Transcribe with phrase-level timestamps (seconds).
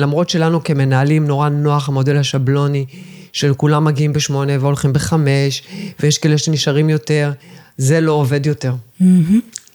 [0.00, 2.86] למרות שלנו כמנהלים נורא נוח המודל השבלוני,
[3.32, 5.62] של כולם מגיעים בשמונה והולכים בחמש,
[6.00, 7.32] ויש כאלה שנשארים יותר,
[7.76, 8.74] זה לא עובד יותר.
[9.00, 9.04] Mm-hmm.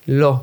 [0.07, 0.35] לא.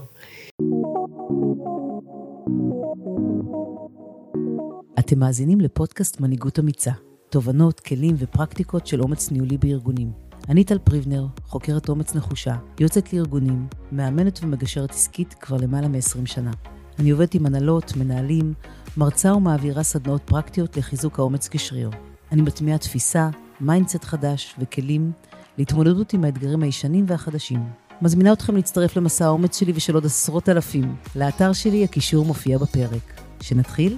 [4.98, 6.91] אתם מאזינים לפודקאסט מנהיגות אמיצה,
[7.30, 10.11] תובנות, כלים ופרקטיקות של אומץ ניהולי בארגונים.
[10.49, 16.51] אני טל פריבנר, חוקרת אומץ נחושה, יוצאת לארגונים, מאמנת ומגשרת עסקית כבר למעלה מ-20 שנה.
[16.99, 18.55] אני עובדת עם הנהלות, מנהלים,
[18.96, 21.90] מרצה ומעבירה סדנאות פרקטיות לחיזוק האומץ כשריר.
[22.32, 23.29] אני מטמיעה תפיסה,
[23.61, 25.12] mindset חדש וכלים
[25.58, 27.62] להתמודדות עם האתגרים הישנים והחדשים.
[28.03, 30.94] מזמינה אתכם להצטרף למסע האומץ שלי ושל עוד עשרות אלפים.
[31.17, 33.20] לאתר שלי הקישור מופיע בפרק.
[33.41, 33.97] שנתחיל?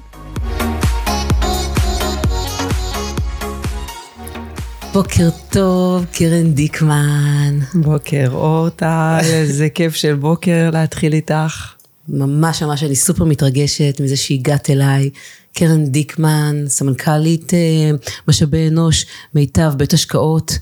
[4.93, 7.59] בוקר טוב, קרן דיקמן.
[7.75, 11.84] בוקר אור טל, איזה כיף של בוקר להתחיל איתך.
[12.09, 15.11] ממש ממש אני סופר מתרגשת מזה שהגעת אליי.
[15.55, 17.91] קרן דיקמן, סמנכ"לית אה,
[18.29, 20.59] משאבי אנוש, מיטב, בית השקעות.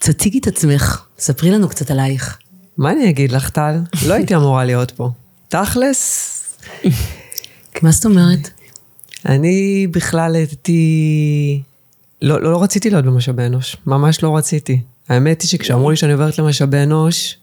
[0.00, 2.38] תציגי את עצמך, ספרי לנו קצת עלייך.
[2.76, 3.78] מה אני אגיד לך, טל?
[4.06, 5.10] לא הייתי אמורה להיות פה.
[5.48, 6.32] תכלס...
[7.82, 8.50] מה זאת אומרת?
[9.26, 11.62] אני בכלל הייתי...
[12.22, 14.80] לא, לא, לא רציתי להיות במשאבי אנוש, ממש לא רציתי.
[15.08, 17.36] האמת היא שכשאמרו לי שאני עוברת למשאבי אנוש,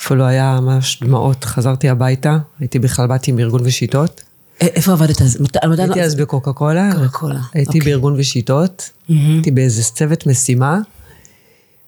[0.00, 1.44] אפילו היה ממש דמעות.
[1.44, 4.22] חזרתי הביתה, הייתי בכלל, באתי מארגון ושיטות.
[4.60, 5.38] איפה עבדת אז?
[5.78, 6.90] הייתי אז בקוקה קולה.
[6.94, 7.40] קוקה קולה.
[7.54, 7.92] הייתי אוקיי.
[7.92, 10.78] בארגון ושיטות, הייתי באיזה צוות משימה,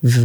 [0.04, 0.16] והיה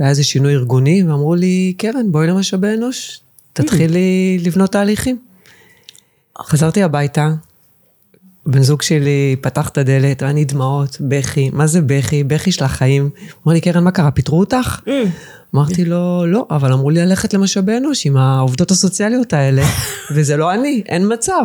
[0.00, 3.20] איזה שינוי ארגוני, ואמרו לי, קרן, בואי למשאבי אנוש,
[3.52, 5.18] תתחילי לבנות תהליכים.
[6.42, 7.28] חזרתי הביתה,
[8.46, 12.24] בן זוג שלי פתח את הדלת, ואני דמעות, בכי, מה זה בכי?
[12.24, 13.10] בכי של החיים.
[13.46, 14.80] אמר לי, קרן, מה קרה, פיטרו אותך?
[15.54, 19.62] אמרתי לו, לא, אבל אמרו לי ללכת למשאבי אנוש עם העובדות הסוציאליות האלה,
[20.14, 21.44] וזה לא אני, אין מצב.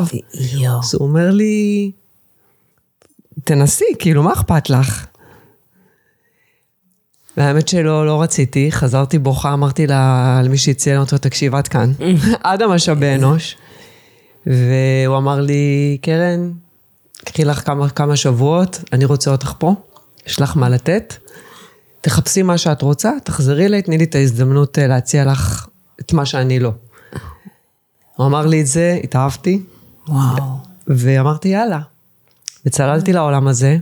[0.84, 1.92] אז הוא אומר לי,
[3.44, 5.06] תנסי, כאילו, מה אכפת לך?
[7.38, 11.92] והאמת שלא, לא רציתי, חזרתי בוכה, אמרתי לה, למי שהציע אותו, תקשיב, עד כאן,
[12.44, 13.56] עד המשאבי אנוש.
[14.46, 16.52] והוא אמר לי, קרן,
[17.26, 19.76] קחי לך כמה, כמה שבועות, אני רוצה אותך פה,
[20.28, 21.14] יש לך מה לתת.
[22.02, 25.68] תחפשי מה שאת רוצה, תחזרי אליי, תני לי את ההזדמנות אה, להציע לך
[26.00, 26.72] את מה שאני לא.
[28.16, 29.62] הוא אמר לי את זה, התאהבתי,
[30.08, 30.44] וואו.
[30.88, 31.80] ואמרתי יאללה.
[32.66, 33.78] וצללתי לעולם הזה,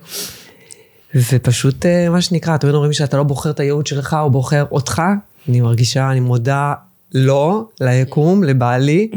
[1.15, 5.01] ופשוט אה, מה שנקרא, תמיד אומרים שאתה לא בוחר את הייעוד שלך, הוא בוחר אותך.
[5.49, 6.73] אני מרגישה, אני מודה
[7.13, 9.11] לו, ליקום, לבעלי,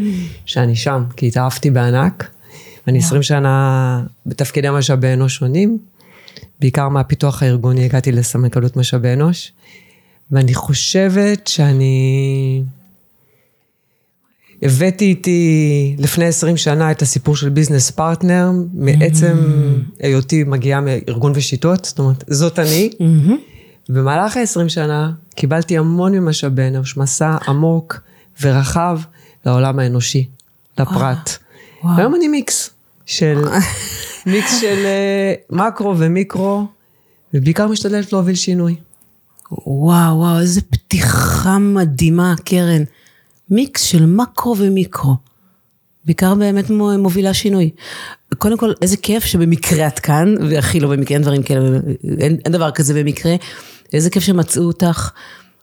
[0.47, 2.31] שאני שם, כי התאהבתי בענק.
[2.87, 5.79] ואני 20 שנה בתפקידי משאבי אנוש שונים,
[6.61, 9.53] בעיקר מהפיתוח הארגוני הגעתי לסמנכ"לות משאבי אנוש,
[10.31, 12.63] ואני חושבת שאני...
[14.63, 19.37] הבאתי איתי לפני 20 שנה את הסיפור של ביזנס פרטנר, מעצם
[20.01, 22.91] היותי מגיעה מארגון ושיטות, זאת אומרת, זאת אני.
[23.89, 28.01] במהלך ה-20 שנה קיבלתי המון ממשאבי אנוש, מסע עמוק
[28.43, 29.01] ורחב
[29.47, 30.29] לעולם האנושי,
[30.79, 31.39] לפרט.
[31.85, 31.99] וואו.
[31.99, 32.71] היום אני מיקס
[33.07, 33.39] של,
[34.27, 36.67] מיקס של אה, מקרו ומיקרו,
[37.35, 38.77] ובעיקר משתדלת להוביל שינוי.
[39.67, 42.83] וואו, וואו, איזה פתיחה מדהימה, קרן.
[43.51, 45.15] מיקס של מקרו ומיקרו.
[46.05, 47.71] בעיקר באמת מו- מובילה שינוי.
[48.39, 51.79] קודם כל, איזה כיף שבמקרה את כאן, והכי לא במקרה, אין דברים כאלה,
[52.21, 53.35] אין, אין דבר כזה במקרה.
[53.93, 55.11] איזה כיף שמצאו אותך,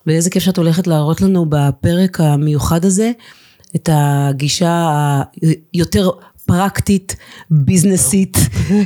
[0.08, 3.12] ואיזה כיף שאת הולכת להראות לנו בפרק המיוחד הזה,
[3.76, 4.92] את הגישה
[5.74, 6.10] היותר
[6.46, 7.16] פרקטית,
[7.52, 8.38] ביזנסית,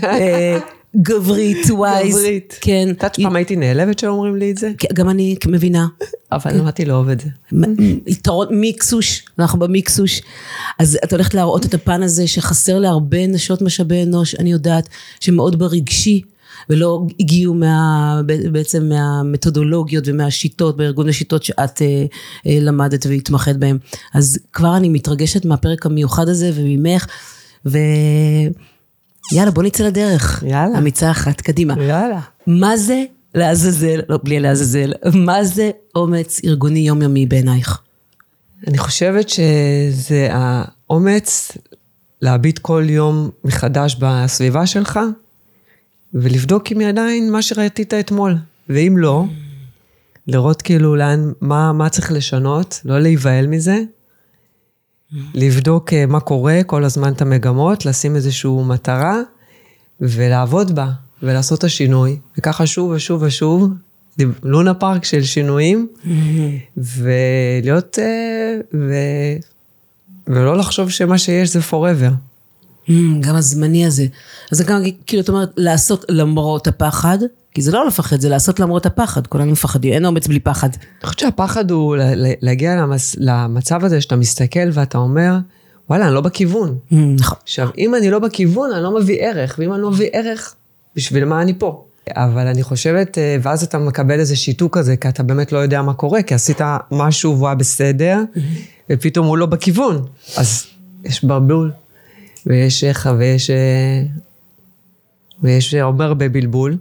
[0.03, 0.59] אה,
[0.97, 2.15] גברית, ווייז.
[2.15, 2.57] גברית.
[2.61, 2.87] כן.
[2.91, 4.71] את יודעת שפעם הייתי נעלבת שאומרים לי את זה?
[4.77, 5.87] כן, גם אני מבינה.
[6.31, 7.29] אבל למדתי לאהוב את זה.
[8.07, 10.21] יתרון מיקסוש, אנחנו במיקסוש.
[10.79, 15.59] אז את הולכת להראות את הפן הזה שחסר להרבה נשות משאבי אנוש, אני יודעת, שמאוד
[15.59, 16.21] ברגשי,
[16.69, 22.05] ולא הגיעו מה, בעצם מהמתודולוגיות ומהשיטות, בארגון השיטות שאת אה,
[22.47, 23.77] אה, למדת והתמחית בהם.
[24.13, 27.07] אז כבר אני מתרגשת מהפרק המיוחד הזה וממך,
[27.65, 30.43] ויאללה בוא נצא לדרך.
[30.47, 30.77] יאללה.
[30.77, 31.73] אמיצה אחת, קדימה.
[31.77, 32.19] יאללה.
[32.47, 33.03] מה זה
[33.35, 37.81] לעזאזל, לא בלי לעזאזל, מה זה אומץ ארגוני יומיומי בעינייך?
[38.67, 41.51] אני חושבת שזה האומץ
[42.21, 44.99] להביט כל יום מחדש בסביבה שלך,
[46.13, 48.35] ולבדוק אם היא עדיין מה שראית אתמול.
[48.69, 49.25] ואם לא,
[50.27, 53.79] לראות כאילו לאן, מה, מה צריך לשנות, לא להיבהל מזה,
[55.33, 59.17] לבדוק אה, מה קורה, כל הזמן את המגמות, לשים איזושהי מטרה,
[60.01, 60.91] ולעבוד בה,
[61.23, 62.19] ולעשות את השינוי.
[62.37, 63.69] וככה שוב ושוב ושוב,
[64.43, 65.87] לונה פארק של שינויים,
[66.77, 68.93] ולהיות, אה, ו...
[70.27, 72.30] ולא לחשוב שמה שיש זה forever.
[72.91, 74.05] Mm, גם הזמני הזה.
[74.51, 77.17] אז זה גם, כאילו, את אומרת, לעשות למרות הפחד,
[77.53, 80.69] כי זה לא לפחד, זה לעשות למרות הפחד, כולנו מפחדים, אין אומץ בלי פחד.
[80.69, 81.95] אני חושבת שהפחד הוא
[82.41, 85.37] להגיע למס, למצב הזה שאתה מסתכל ואתה אומר,
[85.89, 86.77] וואלה, אני לא בכיוון.
[86.91, 87.37] Mm, נכון.
[87.43, 90.55] עכשיו, אם אני לא בכיוון, אני לא מביא ערך, ואם אני לא מביא ערך,
[90.95, 91.85] בשביל מה אני פה?
[92.15, 95.81] אבל אני חושבת, אה, ואז אתה מקבל איזה שיתוק כזה, כי אתה באמת לא יודע
[95.81, 96.61] מה קורה, כי עשית
[96.91, 98.19] משהו והוא היה בסדר,
[98.89, 100.05] ופתאום הוא לא בכיוון.
[100.37, 100.65] אז
[101.03, 101.71] יש ברבול,
[102.45, 103.49] ויש איך, ויש...
[103.49, 104.03] אה,
[105.43, 106.77] ויש הרבה הרבה בלבול.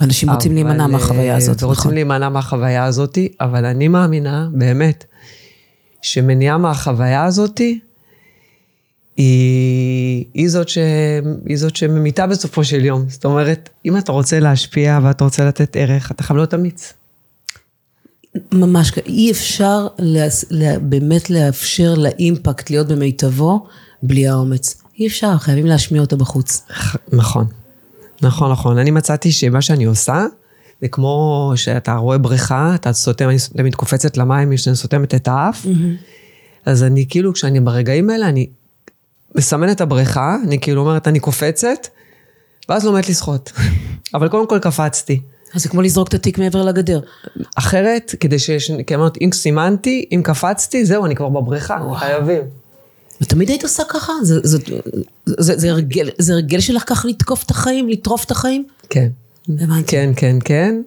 [0.00, 1.94] אנשים רוצים אבל, להימנע אה, מהחוויה הזאת, נכון.
[1.94, 5.04] להימנע מהחוויה הזאת, אבל אני מאמינה, באמת,
[6.02, 7.60] שמניעה מהחוויה הזאת,
[9.16, 10.78] היא, היא, זאת ש,
[11.46, 13.04] היא זאת שממיתה בסופו של יום.
[13.08, 16.92] זאת אומרת, אם אתה רוצה להשפיע ואתה רוצה לתת ערך, אתה חייב להיות אמיץ.
[18.54, 23.66] ממש, כ- אי אפשר להס- לה- באמת לאפשר לאימפקט להיות במיטבו
[24.02, 24.82] בלי האומץ.
[25.00, 26.62] אי אפשר, חייבים להשמיע אותו בחוץ.
[27.12, 27.46] נכון,
[28.22, 28.78] נכון, נכון.
[28.78, 30.26] אני מצאתי שמה שאני עושה,
[30.80, 35.66] זה כמו שאתה רואה בריכה, אתה סותם, אני תמיד קופצת למים, כשאני סותמת את האף,
[36.66, 38.46] אז אני כאילו, כשאני ברגעים האלה, אני
[39.34, 41.86] מסמנת את הבריכה, אני כאילו אומרת, אני קופצת,
[42.68, 43.52] ואז לומדת לשחות.
[44.14, 45.20] אבל קודם כל קפצתי.
[45.54, 47.00] אז זה כמו לזרוק את התיק מעבר לגדר.
[47.56, 52.59] אחרת, כדי שיש, כי אמרתי, אם סימנתי, אם קפצתי, זהו, אני כבר בבריכה, חייבים.
[53.20, 54.12] ותמיד היית עושה ככה?
[54.22, 54.58] זה, זה,
[55.26, 58.64] זה, זה, הרגל, זה הרגל שלך ככה לתקוף את החיים, לטרוף את החיים?
[58.90, 59.08] כן.
[59.48, 59.90] הבנתי.
[59.90, 60.82] כן, כן, כן.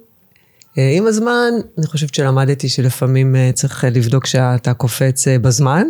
[0.77, 5.87] אה, עם הזמן, אני חושבת שלמדתי שלפעמים אה, צריך אה, לבדוק שאתה קופץ בזמן,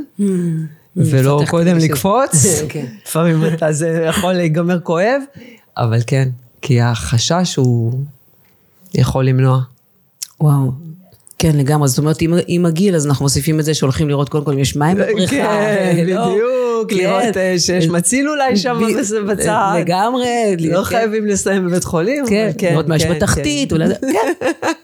[0.96, 1.78] ולא מפתח קודם.
[1.78, 2.46] לקפוץ.
[2.70, 2.86] כן.
[3.06, 5.22] לפעמים אתה, זה יכול להיגמר כואב,
[5.78, 6.30] אבל כן,
[6.62, 8.00] כי החשש הוא
[8.94, 9.62] יכול למנוע.
[10.42, 10.72] וואו.
[11.44, 11.88] כן, לגמרי.
[11.88, 12.18] זאת אומרת,
[12.48, 15.36] עם, הגיל, אז אנחנו מוסיפים את זה שהולכים לראות קודם כל אם יש מים בבריכה.
[15.36, 16.30] כן, לא?
[16.30, 16.96] בדיוק, כן.
[16.98, 18.82] לראות אה, שיש מציל אולי שם
[19.28, 19.76] בצד.
[19.80, 20.56] לגמרי.
[20.60, 20.84] לא כן.
[20.84, 22.26] חייבים לסיים בבית חולים.
[22.30, 23.90] כן, לראות מה יש כן, בתחתית, כן.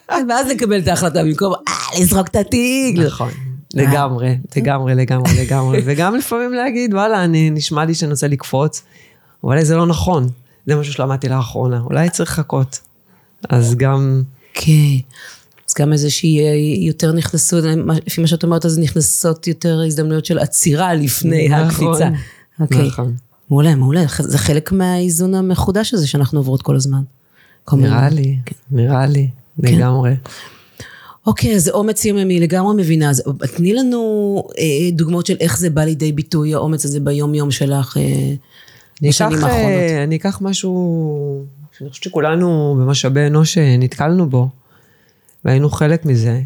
[0.07, 0.25] כן.
[0.29, 2.97] ואז לקבל את ההחלטה במקום, אה, לזרוק את התיק.
[2.97, 3.31] נכון,
[3.73, 5.81] לגמרי, לגמרי, לגמרי, לגמרי.
[5.85, 8.83] וגם לפעמים להגיד, וואלה, נשמע לי שאני רוצה לקפוץ,
[9.43, 10.29] אבל זה לא נכון.
[10.67, 12.79] זה משהו שלמדתי לאחרונה, אולי צריך לחכות.
[13.49, 14.23] אז גם,
[14.53, 14.71] כן.
[15.79, 17.57] גם איזושהי אה, יותר נכנסו,
[18.05, 22.09] לפי מה שאת אומרת, אז נכנסות יותר הזדמנויות של עצירה לפני נכון, הקפיצה.
[22.59, 22.87] אוקיי.
[22.87, 23.15] נכון.
[23.49, 24.03] מעולה, מעולה.
[24.19, 27.01] זה חלק מהאיזון המחודש הזה שאנחנו עוברות כל הזמן.
[27.73, 28.37] נראה לי,
[28.71, 29.29] נראה לי,
[29.59, 30.15] לגמרי.
[31.27, 33.09] אוקיי, אז אומץ יוממי, לגמרי מבינה.
[33.09, 33.23] אז
[33.55, 38.33] תני לנו אה, דוגמאות של איך זה בא לידי ביטוי, האומץ הזה ביום-יום שלך אה,
[39.01, 39.55] אני בשנים האחרונות.
[39.55, 41.45] אה, אני אקח משהו
[41.77, 44.49] שאני חושבת שכולנו במשאבי אנוש אה, נתקלנו בו,
[45.45, 46.41] והיינו חלק מזה.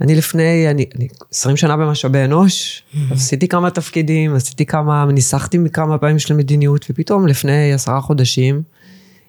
[0.00, 5.98] אני לפני, אני, אני 20 שנה במשאבי אנוש, עשיתי כמה תפקידים, עשיתי כמה, ניסחתי מכמה
[5.98, 8.62] פעמים של מדיניות, ופתאום לפני עשרה חודשים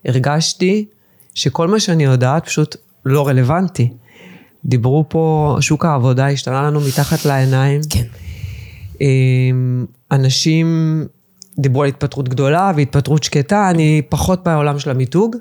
[0.06, 0.86] הרגשתי
[1.34, 2.76] שכל מה שאני יודעת פשוט
[3.06, 3.94] לא רלוונטי.
[4.66, 7.82] דיברו פה, שוק העבודה השתנה לנו מתחת לעיניים.
[7.90, 8.04] כן.
[9.02, 10.68] אמ, אנשים
[11.60, 15.36] דיברו על התפטרות גדולה והתפטרות שקטה, אני פחות בעולם של המיתוג.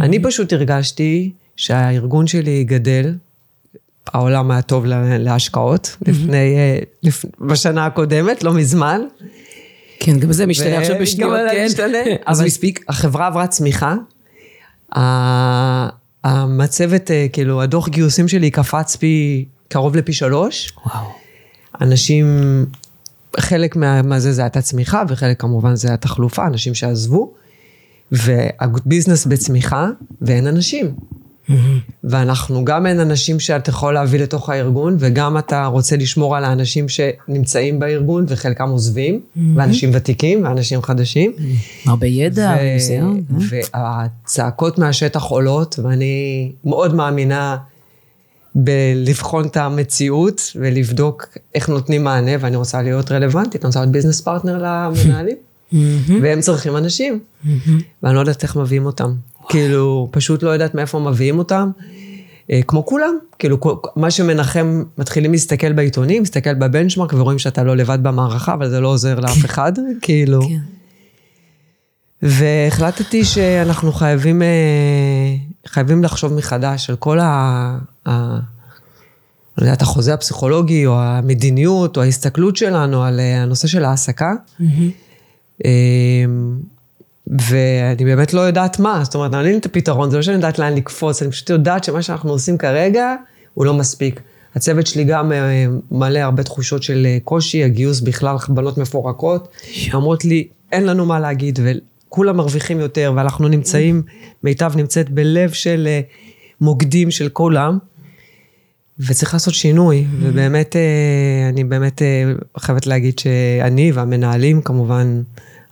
[0.00, 3.14] אני פשוט הרגשתי שהארגון שלי גדל,
[4.06, 9.00] העולם היה טוב לה- להשקעות, לפני, אה, לפ- בשנה הקודמת, לא מזמן.
[10.00, 11.66] כן, גם זה משתנה עכשיו בשניות, כן.
[11.66, 11.98] משתנה.
[12.26, 12.84] אז אבל הוא הספיק.
[12.88, 13.94] החברה עברה צמיחה.
[16.24, 20.72] המצבת, אה, כאילו, הדוח גיוסים שלי קפץ פי, קרוב לפי שלוש.
[20.86, 21.04] וואו.
[21.80, 22.26] אנשים,
[23.40, 27.32] חלק מה, מה זה, זה הייתה צמיחה, וחלק כמובן זה התחלופה, אנשים שעזבו,
[28.12, 29.88] והביזנס בצמיחה,
[30.22, 30.94] ואין אנשים.
[32.04, 36.86] ואנחנו, גם אין אנשים שאתה יכול להביא לתוך הארגון, וגם אתה רוצה לשמור על האנשים
[36.88, 39.20] שנמצאים בארגון, וחלקם עוזבים,
[39.56, 41.32] ואנשים ותיקים, ואנשים חדשים.
[41.86, 43.22] הרבה ידע, ו- ניסיון.
[43.74, 47.56] והצעקות מהשטח עולות, ואני מאוד מאמינה
[48.54, 54.20] בלבחון את המציאות ולבדוק איך נותנים מענה, ואני רוצה להיות רלוונטית, אני רוצה להיות ביזנס
[54.20, 55.36] פרטנר למנהלים,
[56.22, 57.20] והם צריכים אנשים,
[58.02, 59.14] ואני לא יודעת איך מביאים אותם.
[59.48, 61.70] כאילו, פשוט לא יודעת מאיפה מביאים אותם.
[62.50, 63.58] אה, כמו כולם, כאילו,
[63.96, 68.88] מה שמנחם, מתחילים להסתכל בעיתונים, להסתכל בבנצ'מרק ורואים שאתה לא לבד במערכה, אבל זה לא
[68.88, 70.40] עוזר לאף אחד, כאילו.
[70.42, 70.58] כן.
[72.22, 74.48] והחלטתי שאנחנו חייבים, אה,
[75.66, 77.78] חייבים לחשוב מחדש על כל ה...
[78.08, 78.38] ה
[79.58, 84.32] לא יודעת, החוזה הפסיכולוגי, או המדיניות, או ההסתכלות שלנו על אה, הנושא של העסקה.
[85.64, 86.24] אה,
[87.38, 90.58] ואני באמת לא יודעת מה, זאת אומרת, אין לי את הפתרון, זה לא שאני יודעת
[90.58, 93.14] לאן לקפוץ, אני פשוט יודעת שמה שאנחנו עושים כרגע,
[93.54, 94.20] הוא לא מספיק.
[94.54, 99.48] הצוות שלי גם אה, מלא הרבה תחושות של אה, קושי, הגיוס בכלל, בנות מפורקות.
[99.94, 104.02] אומרות לי, אין לנו מה להגיד, וכולם מרוויחים יותר, ואנחנו נמצאים,
[104.44, 106.00] מיטב נמצאת בלב של אה,
[106.60, 107.78] מוקדים של כולם,
[108.98, 112.02] וצריך לעשות שינוי, ובאמת, אה, אני באמת
[112.58, 115.22] חייבת להגיד שאני והמנהלים, כמובן,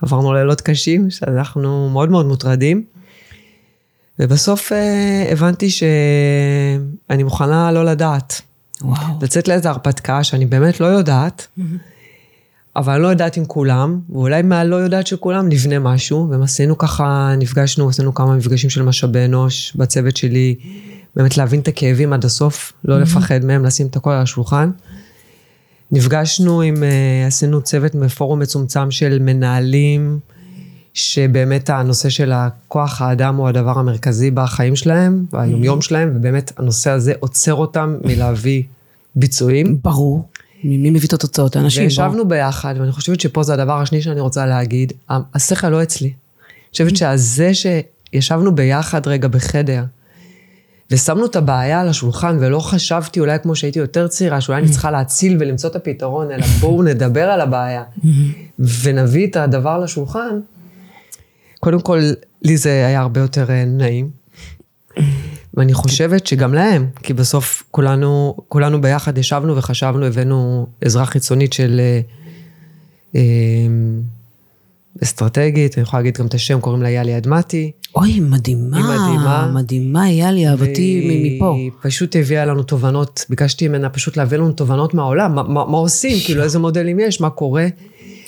[0.02, 2.84] עברנו לילות קשים, שאנחנו מאוד מאוד מוטרדים.
[4.18, 8.40] ובסוף אה, הבנתי שאני מוכנה לא לדעת.
[8.82, 9.14] וואו.
[9.22, 11.46] לצאת לאיזו הרפתקה שאני באמת לא יודעת,
[12.76, 17.34] אבל אני לא יודעת עם כולם, ואולי מהלא יודעת של כולם נבנה משהו, ועשינו ככה,
[17.38, 20.54] נפגשנו, עשינו כמה מפגשים של משאבי אנוש בצוות שלי,
[21.16, 24.70] באמת להבין את הכאבים עד הסוף, לא לפחד מהם, לשים את הכל על השולחן.
[25.92, 30.18] נפגשנו עם, אה, עשינו צוות מפורום מצומצם של מנהלים,
[30.94, 37.12] שבאמת הנושא של הכוח האדם הוא הדבר המרכזי בחיים שלהם, ביומיום שלהם, ובאמת הנושא הזה
[37.20, 38.62] עוצר אותם מלהביא
[39.16, 39.78] ביצועים.
[39.82, 40.28] ברור.
[40.64, 41.56] מי מביא את התוצאות?
[41.56, 41.84] האנשים.
[41.84, 46.08] וישבנו ביחד, ואני חושבת שפה זה הדבר השני שאני רוצה להגיד, השכל לא אצלי.
[46.08, 49.84] אני חושבת שזה שישבנו ביחד רגע בחדר,
[50.90, 54.90] ושמנו את הבעיה על השולחן, ולא חשבתי, אולי כמו שהייתי יותר צעירה, שאולי אני צריכה
[54.90, 57.82] להציל ולמצוא את הפתרון, אלא בואו נדבר על הבעיה,
[58.58, 60.40] ונביא את הדבר לשולחן,
[61.60, 62.00] קודם כל,
[62.42, 64.10] לי זה היה הרבה יותר אה, נעים.
[65.54, 71.80] ואני חושבת שגם להם, כי בסוף כולנו, כולנו ביחד ישבנו וחשבנו, הבאנו עזרה חיצונית של
[71.80, 72.00] אה,
[73.14, 73.20] אה,
[75.02, 77.70] אסטרטגית, אני יכולה להגיד גם את השם, קוראים לה יאלי אדמתי.
[77.94, 78.76] אוי, מדהימה.
[78.76, 79.50] היא מדהימה.
[79.54, 81.54] מדהימה, יאלי, אהבתי מפה.
[81.54, 85.76] היא פשוט הביאה לנו תובנות, ביקשתי ממנה פשוט להביא לנו תובנות מהעולם, מה, מה, מה
[85.76, 87.66] עושים, כאילו איזה מודלים יש, מה קורה.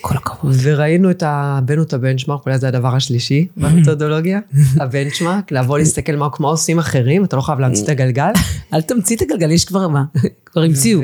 [0.01, 0.55] כל הכבוד.
[0.63, 1.23] וראינו את.
[1.27, 4.41] הבאנו את הבנצ'מארק, אולי זה הדבר השלישי במתודולוגיה,
[4.81, 8.31] הבנצ'מארק, לבוא להסתכל מה, מה עושים אחרים, אתה לא חייב להמציא את הגלגל.
[8.75, 10.05] אל תמציא את הגלגל, יש כבר מה,
[10.47, 11.01] כבר המציאו.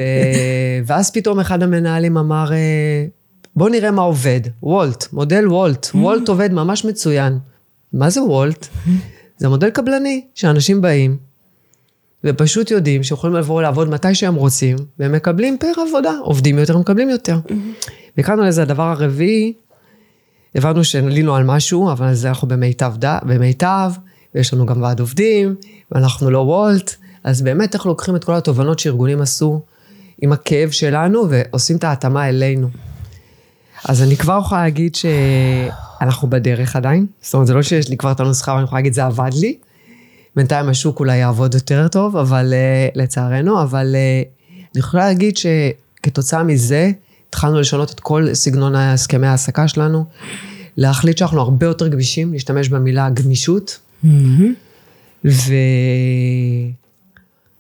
[0.87, 2.51] ואז פתאום אחד המנהלים אמר,
[3.57, 4.41] אה, בוא נראה מה עובד.
[4.63, 5.89] וולט, מודל וולט.
[5.95, 7.39] וולט עובד ממש מצוין.
[7.93, 8.67] מה זה וולט?
[9.39, 11.17] זה מודל קבלני, שאנשים באים,
[12.25, 16.13] ופשוט יודעים שיכולים לבוא לעבוד מתי שהם רוצים, והם מקבלים פר עבודה.
[16.23, 17.39] עובדים יותר, מקבלים יותר.
[18.17, 19.53] והקראנו לזה הדבר הרביעי,
[20.55, 23.19] הבנו שעלינו על משהו, אבל זה אנחנו במיטב, ד...
[23.23, 23.93] במיטב,
[24.35, 25.55] ויש לנו גם ועד עובדים,
[25.93, 29.61] ואנחנו לא וולט, אז באמת איך לוקחים את כל התובנות שארגונים עשו
[30.23, 32.69] עם הכאב שלנו, ועושים את ההתאמה אלינו.
[33.89, 38.13] אז אני כבר יכולה להגיד שאנחנו בדרך עדיין, זאת אומרת, זה לא שיש לי כבר
[38.13, 39.57] את הנוסחה, אבל אני יכולה להגיד, זה עבד לי.
[40.37, 46.43] בינתיים השוק אולי יעבוד יותר טוב, אבל uh, לצערנו, אבל uh, אני יכולה להגיד שכתוצאה
[46.43, 46.91] מזה,
[47.29, 50.05] התחלנו לשנות את כל סגנון הסכמי ההעסקה שלנו,
[50.77, 53.79] להחליט שאנחנו הרבה יותר גמישים, להשתמש במילה גמישות,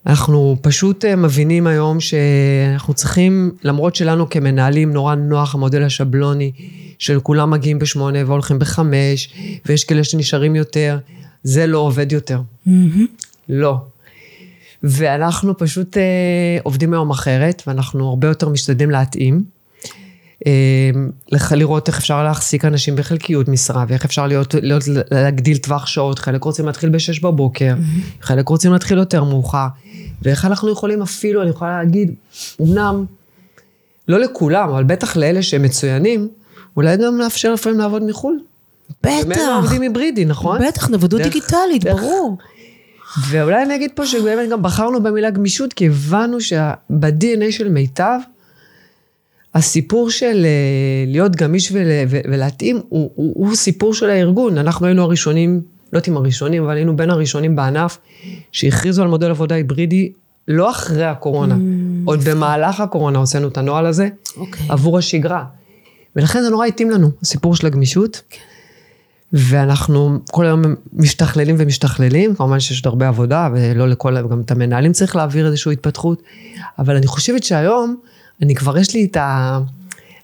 [0.06, 6.52] ואנחנו פשוט אה, מבינים היום שאנחנו צריכים, למרות שלנו כמנהלים נורא נוח המודל השבלוני,
[6.98, 9.34] של כולם מגיעים בשמונה והולכים בחמש,
[9.66, 10.98] ויש כאלה שנשארים יותר,
[11.42, 12.40] זה לא עובד יותר.
[13.48, 13.76] לא.
[14.82, 16.02] ואנחנו פשוט אה,
[16.62, 19.44] עובדים היום אחרת, ואנחנו הרבה יותר משתדלים להתאים.
[20.46, 20.90] אה,
[21.56, 26.44] לראות איך אפשר להחזיק אנשים בחלקיות משרה, ואיך אפשר להיות, להיות, להגדיל טווח שעות, חלק
[26.44, 28.24] רוצים להתחיל בשש בבוקר, mm-hmm.
[28.26, 29.66] חלק רוצים להתחיל יותר מאוחר,
[30.22, 32.14] ואיך אנחנו יכולים אפילו, אני יכולה להגיד,
[32.60, 33.04] אמנם,
[34.08, 36.28] לא לכולם, אבל בטח לאלה שהם מצוינים,
[36.76, 38.38] אולי גם לאפשר לפעמים לעבוד מחו"ל.
[39.02, 39.10] בטח.
[39.26, 40.58] באמת עובדים היברידי, נכון?
[40.68, 42.38] בטח, נוודות דיגיטלית, דרך, ברור.
[43.28, 48.18] ואולי אני אגיד פה שבאמת גם בחרנו במילה גמישות, כי הבנו שב-DNA של מיטב,
[49.54, 54.58] הסיפור של אה, להיות גמיש ול, ולהתאים הוא, הוא, הוא סיפור של הארגון.
[54.58, 55.60] אנחנו היינו הראשונים,
[55.92, 57.98] לא יודעת אם הראשונים, אבל היינו בין הראשונים בענף
[58.52, 60.12] שהכריזו על מודל עבודה היברידי
[60.48, 61.58] לא אחרי הקורונה, mm,
[62.04, 64.38] עוד במהלך הקורונה הוצאנו את הנוהל הזה, okay.
[64.38, 64.66] אוקיי.
[64.68, 65.44] עבור השגרה.
[66.16, 68.22] ולכן זה נורא התאים לנו, הסיפור של הגמישות.
[68.30, 68.36] Okay.
[69.32, 70.62] ואנחנו כל היום
[70.92, 75.72] משתכללים ומשתכללים, כמובן שיש עוד הרבה עבודה, ולא לכל, גם את המנהלים צריך להעביר איזושהי
[75.72, 76.22] התפתחות,
[76.78, 77.96] אבל אני חושבת שהיום,
[78.42, 79.58] אני כבר יש לי את ה...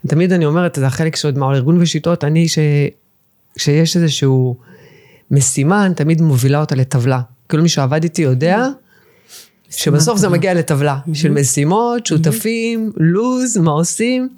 [0.07, 2.59] תמיד אני אומרת, זה החלק שעוד מהארגון ושיטות, אני, ש...
[3.55, 4.57] כשיש איזשהו
[5.33, 7.21] משימה, אני תמיד מובילה אותה לטבלה.
[7.49, 8.67] כאילו מי שעבד איתי יודע,
[9.71, 14.29] שבסוף זה מגיע לטבלה של משימות, שותפים, לו"ז, מה עושים.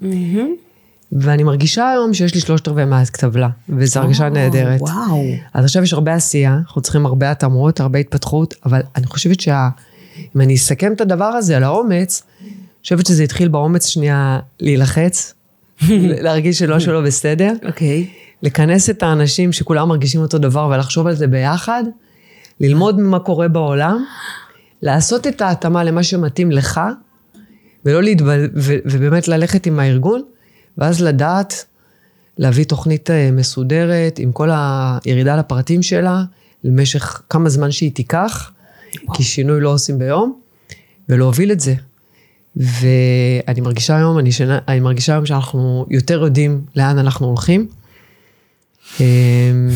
[1.13, 4.81] ואני מרגישה היום שיש לי שלושת רבעי מהטבלה, וזו הרגשה נהדרת.
[4.81, 5.25] וואו.
[5.55, 10.41] אז עכשיו יש הרבה עשייה, אנחנו צריכים הרבה התאמות, הרבה התפתחות, אבל אני חושבת שאם
[10.41, 12.23] אני אסכם את הדבר הזה על האומץ,
[12.83, 15.35] חושבת שזה התחיל באומץ שנייה להילחץ,
[16.25, 17.53] להרגיש שלא שלא בסדר.
[17.67, 18.07] אוקיי.
[18.09, 18.24] Okay.
[18.45, 21.85] לכנס את האנשים שכולם מרגישים אותו דבר ולחשוב על זה ביחד,
[22.61, 24.05] ללמוד מה קורה בעולם,
[24.83, 26.81] לעשות את ההתאמה למה שמתאים לך,
[27.85, 28.49] ולא להתבל...
[28.55, 28.75] ו...
[28.85, 30.23] ובאמת ללכת עם הארגון,
[30.79, 31.65] ואז לדעת
[32.39, 36.25] להביא תוכנית אה, מסודרת עם כל הירידה לפרטים שלה,
[36.65, 38.53] למשך כמה זמן שהיא תיקח,
[39.15, 40.41] כי שינוי לא עושים ביום,
[41.09, 41.75] ולהוביל את זה.
[42.57, 47.69] ואני מרגישה היום, אני, שנה, אני מרגישה היום שאנחנו יותר יודעים לאן אנחנו הולכים.
[49.01, 49.69] אמ,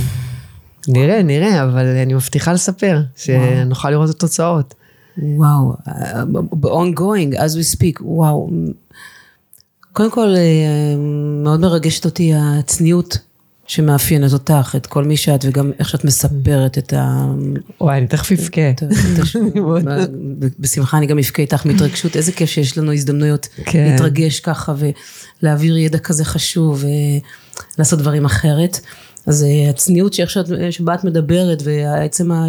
[0.89, 4.75] נראה, נראה, אבל אני מבטיחה לספר, שנוכל לראות את התוצאות.
[5.23, 5.75] וואו,
[6.53, 8.51] ב-ongoing, as we speak, וואו.
[9.93, 10.97] קודם כל, אה,
[11.43, 13.19] מאוד מרגשת אותי הצניעות
[13.67, 17.27] שמאפיינת אותך, את כל מי שאת, וגם איך שאת מספרת את ה...
[17.81, 18.87] וואי, אני תכף אבכה.
[20.61, 23.91] בשמחה אני גם אבכה איתך מהתרגשות, איזה כיף שיש לנו הזדמנויות כן.
[23.91, 24.75] להתרגש ככה
[25.43, 26.85] ולהעביר ידע כזה חשוב
[27.79, 28.81] ולעשות דברים אחרת.
[29.27, 32.47] אז אה, הצניעות שאת, שבה את מדברת ועצם ה,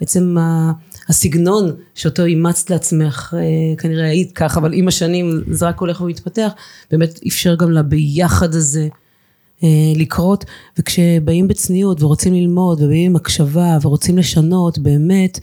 [0.00, 0.72] עצם ה,
[1.08, 6.52] הסגנון שאותו אימצת לעצמך, אה, כנראה היית ככה, אבל עם השנים זה רק הולך ומתפתח,
[6.90, 8.88] באמת אפשר גם לביחד הזה
[9.62, 10.44] אה, לקרות,
[10.78, 15.38] וכשבאים בצניעות ורוצים ללמוד ובאים עם הקשבה ורוצים לשנות באמת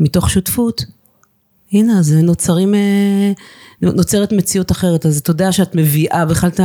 [0.00, 0.84] מתוך שותפות,
[1.72, 2.74] הנה אז נוצרים,
[3.82, 6.60] נוצרת מציאות אחרת, אז תודה שאת מביאה בכלל את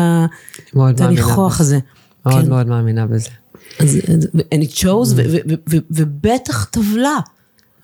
[1.01, 1.79] הניחוח הזה.
[2.25, 2.49] מאוד כן.
[2.49, 3.29] מאוד מאמינה בזה.
[3.79, 3.97] אז,
[4.37, 5.13] and it shows,
[5.91, 7.19] ובטח טבלה.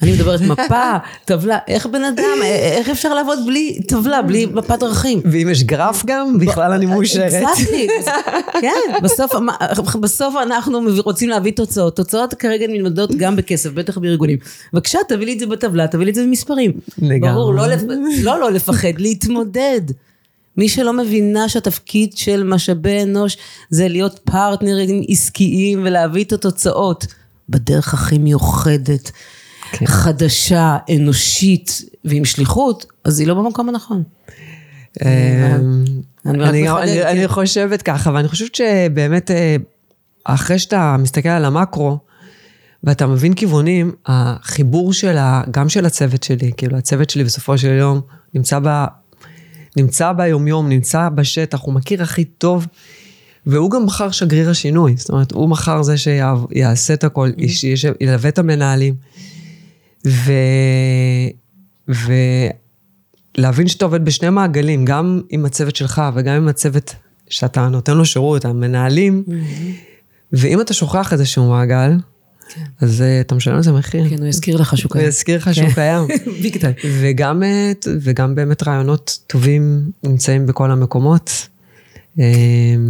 [0.03, 5.22] אני מדברת מפה, טבלה, איך בן אדם, איך אפשר לעבוד בלי טבלה, בלי מפת דרכים?
[5.25, 7.43] ואם יש גרף גם, בכלל אני מאושרת.
[8.62, 9.10] כן,
[10.01, 11.95] בסוף אנחנו רוצים להביא תוצאות.
[11.95, 14.38] תוצאות כרגע נלמדות גם בכסף, בטח בארגונים.
[14.74, 16.72] בבקשה, תביא לי את זה בטבלה, תביא לי את זה במספרים.
[17.01, 17.33] לגמרי.
[17.33, 17.63] ברור, לא,
[18.24, 19.81] לא לא לפחד, להתמודד.
[20.57, 23.38] מי שלא מבינה שהתפקיד של משאבי אנוש
[23.69, 27.05] זה להיות פרטנרים עסקיים ולהביא את התוצאות
[27.50, 29.12] בדרך הכי מיוחדת,
[29.74, 29.86] כן.
[29.86, 34.03] חדשה, אנושית ועם שליחות, אז היא לא במקום הנכון.
[35.01, 35.08] אמ,
[36.25, 36.68] אני,
[37.22, 37.27] כן.
[37.27, 39.56] חושבת ככה, ואני חושבת שבאמת, אה,
[40.24, 41.98] אחרי שאתה מסתכל על המקרו,
[42.84, 48.02] ואתה מבין כיוונים, החיבור שלה, גם של הצוות שלי, כאילו הצוות שלי בסופו של יום
[48.34, 48.60] נמצא
[49.78, 52.67] נמצא ביומיום, נמצא בשטח, הוא מכיר הכי טוב,
[53.45, 54.95] והוא גם מחר שגריר השינוי.
[54.97, 57.88] זאת אומרת, הוא מחר זה שיעשה את הכל, mm-hmm.
[58.02, 58.95] ילווה את המנהלים.
[60.08, 60.32] ו...
[63.38, 66.96] ולהבין שאתה עובד בשני מעגלים, גם עם הצוות שלך וגם עם הצוות
[67.30, 69.24] שאתה נותן לו שירות, המנהלים.
[70.34, 71.92] ואם אתה שוכח איזשהו מעגל,
[72.50, 72.62] כן.
[72.82, 74.10] אז uh, אתה משלם על זה מחיר.
[74.10, 75.04] כן, הוא יזכיר לך שהוא קיים.
[75.04, 75.74] הוא יזכיר לך שהוא כן.
[75.74, 76.08] קיים.
[76.42, 76.74] ביג טיים.
[77.02, 81.48] וגם, אה, וגם באמת רעיונות טובים נמצאים בכל המקומות.
[82.20, 82.26] אה,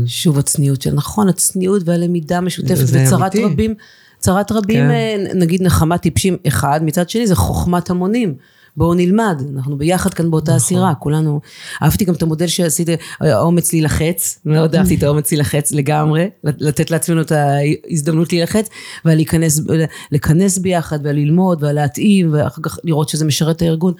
[0.06, 3.76] שוב הצניעות של נכון, הצניעות והלמידה המשותפת וצרת רבים.
[4.24, 5.22] צרת רבים, כן.
[5.34, 8.34] נגיד נחמה טיפשים אחד, מצד שני זה חוכמת המונים.
[8.78, 10.56] בואו נלמד, אנחנו ביחד כאן באותה נכון.
[10.56, 11.42] הסירה, כולנו.
[11.82, 12.88] אהבתי גם את המודל שעשית,
[13.22, 18.70] האומץ להילחץ, מאוד אהבתי את האומץ להילחץ לגמרי, לתת לעצמנו את ההזדמנות להילחץ,
[19.06, 23.94] ולהיכנס ביחד, וללמוד, ולהתאים, ואחר כך לראות שזה משרת את הארגון.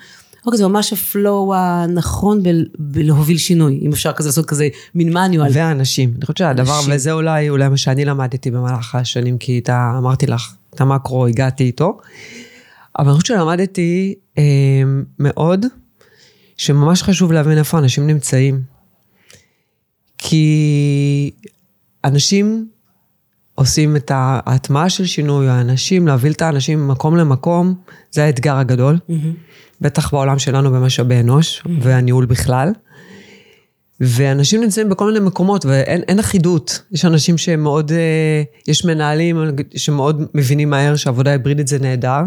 [0.46, 5.52] אוקיי, זה ממש הפלואו הנכון ב- בלהוביל שינוי, אם אפשר כזה לעשות כזה מין מניואל.
[5.54, 6.10] והאנשים.
[6.16, 10.54] אני חושבת שהדבר, וזה אולי, אולי מה שאני למדתי במהלך השנים, כי אתה, אמרתי לך,
[10.76, 11.98] את המקרו הגעתי איתו.
[13.00, 14.44] אבל אני חושבת שלמדתי אה,
[15.20, 15.66] מאוד,
[16.58, 18.62] שממש חשוב להבין איפה אנשים נמצאים.
[20.18, 21.32] כי
[22.06, 22.68] אנשים
[23.56, 27.76] עושים את ההטמעה של שינוי, האנשים, להוביל את האנשים ממקום למקום,
[28.12, 28.98] זה האתגר הגדול.
[29.10, 29.14] Mm-hmm.
[29.82, 31.70] בטח בעולם שלנו במשאבי אנוש, mm-hmm.
[31.82, 32.72] והניהול בכלל.
[34.00, 36.82] ואנשים נמצאים בכל מיני מקומות ואין אחידות.
[36.92, 39.38] יש אנשים שמאוד, אה, יש מנהלים
[39.76, 42.22] שמאוד מבינים מהר שעבודה היברידית זה נהדר.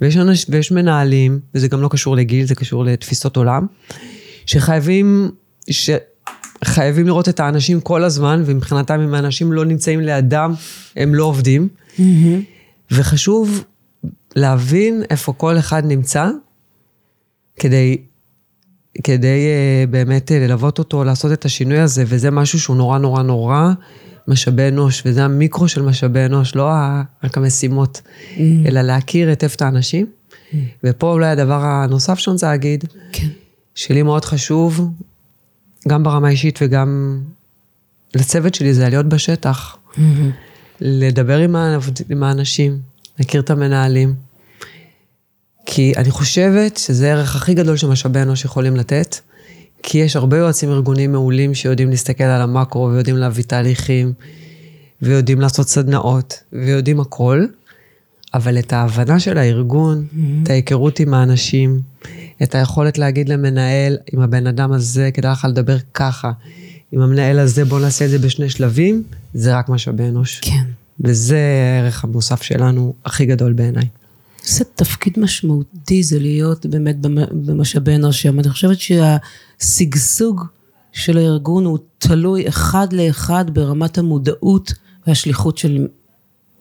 [0.00, 3.66] ויש, אנש, ויש מנהלים, וזה גם לא קשור לגיל, זה קשור לתפיסות עולם,
[4.46, 5.30] שחייבים,
[6.64, 10.54] שחייבים לראות את האנשים כל הזמן, ומבחינתם אם האנשים לא נמצאים לידם,
[10.96, 11.68] הם לא עובדים.
[11.96, 12.00] Mm-hmm.
[12.90, 13.64] וחשוב
[14.36, 16.28] להבין איפה כל אחד נמצא,
[17.56, 17.96] כדי,
[19.04, 19.46] כדי
[19.86, 23.72] uh, באמת uh, ללוות אותו, לעשות את השינוי הזה, וזה משהו שהוא נורא נורא נורא
[24.28, 26.70] משאבי אנוש, וזה המיקרו של משאבי אנוש, לא
[27.24, 28.40] רק המשימות, mm.
[28.66, 30.06] אלא להכיר היטב את האנשים.
[30.06, 30.56] Mm.
[30.84, 33.28] ופה אולי הדבר הנוסף שאני רוצה להגיד, כן.
[33.74, 34.90] שלי מאוד חשוב,
[35.88, 37.20] גם ברמה האישית וגם
[38.14, 39.76] לצוות שלי, זה להיות בשטח.
[39.76, 40.00] Mm-hmm.
[40.80, 41.56] לדבר עם,
[42.10, 42.78] עם האנשים,
[43.18, 44.14] להכיר את המנהלים.
[45.66, 49.16] כי אני חושבת שזה הערך הכי גדול שמשאבי אנוש יכולים לתת.
[49.82, 54.12] כי יש הרבה יועצים ארגוניים מעולים שיודעים להסתכל על המקרו ויודעים להביא תהליכים,
[55.02, 57.46] ויודעים לעשות סדנאות, ויודעים הכל,
[58.34, 60.42] אבל את ההבנה של הארגון, mm-hmm.
[60.42, 61.80] את ההיכרות עם האנשים,
[62.42, 66.32] את היכולת להגיד למנהל, עם הבן אדם הזה, כדאי לך לדבר ככה,
[66.92, 69.02] עם המנהל הזה, בוא נעשה את זה בשני שלבים,
[69.34, 70.40] זה רק משאבי אנוש.
[70.40, 70.64] כן.
[71.00, 71.38] וזה
[71.78, 73.88] הערך המוסף שלנו הכי גדול בעיניי.
[74.44, 78.40] זה תפקיד משמעותי, זה להיות באמת במ- במשאבי אנוש שם.
[78.40, 80.44] אני חושבת שהשגשוג
[80.92, 84.72] של הארגון הוא תלוי אחד לאחד ברמת המודעות
[85.06, 85.86] והשליחות של